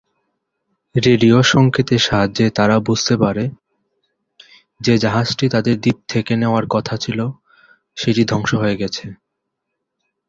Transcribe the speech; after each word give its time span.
Radio 0.95 1.37
সংকেতের 1.43 2.01
সাহায্যে 2.01 2.45
তারা 2.49 2.75
বুঝতে 2.79 3.13
পারে, 3.17 3.45
যে 4.81 4.93
জাহাজটি 4.97 5.45
তাদের 5.49 5.75
দ্বীপ 5.79 5.97
থেকে 6.07 6.33
নেওয়ার 6.35 6.65
কথা 6.69 6.95
ছিল, 6.97 7.19
সেটি 7.97 8.21
ধ্বংস 8.25 8.51
হয়ে 8.53 8.79
গেছে। 8.81 9.05